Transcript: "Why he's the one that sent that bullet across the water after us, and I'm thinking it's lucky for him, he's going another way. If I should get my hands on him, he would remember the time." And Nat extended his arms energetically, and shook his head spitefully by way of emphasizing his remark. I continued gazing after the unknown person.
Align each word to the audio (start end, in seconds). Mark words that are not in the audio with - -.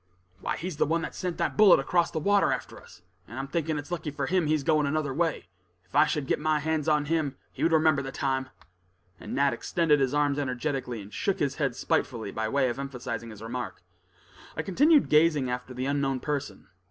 "Why 0.39 0.57
he's 0.57 0.77
the 0.77 0.87
one 0.87 1.03
that 1.03 1.13
sent 1.13 1.37
that 1.37 1.55
bullet 1.55 1.79
across 1.79 2.09
the 2.09 2.17
water 2.17 2.51
after 2.51 2.81
us, 2.81 3.03
and 3.27 3.37
I'm 3.37 3.47
thinking 3.47 3.77
it's 3.77 3.91
lucky 3.91 4.09
for 4.09 4.25
him, 4.25 4.47
he's 4.47 4.63
going 4.63 4.87
another 4.87 5.13
way. 5.13 5.45
If 5.85 5.95
I 5.95 6.07
should 6.07 6.25
get 6.25 6.39
my 6.39 6.57
hands 6.57 6.89
on 6.89 7.05
him, 7.05 7.37
he 7.51 7.61
would 7.61 7.71
remember 7.71 8.01
the 8.01 8.11
time." 8.11 8.49
And 9.19 9.35
Nat 9.35 9.53
extended 9.53 9.99
his 9.99 10.15
arms 10.15 10.39
energetically, 10.39 11.03
and 11.03 11.13
shook 11.13 11.37
his 11.37 11.57
head 11.57 11.75
spitefully 11.75 12.31
by 12.31 12.49
way 12.49 12.67
of 12.69 12.79
emphasizing 12.79 13.29
his 13.29 13.43
remark. 13.43 13.83
I 14.57 14.63
continued 14.63 15.07
gazing 15.07 15.51
after 15.51 15.71
the 15.71 15.85
unknown 15.85 16.19
person. 16.19 16.65